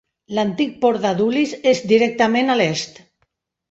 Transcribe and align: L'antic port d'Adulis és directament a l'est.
L'antic 0.37 0.71
port 0.85 1.05
d'Adulis 1.05 1.55
és 1.75 1.85
directament 1.95 2.53
a 2.57 2.61
l'est. 2.65 3.03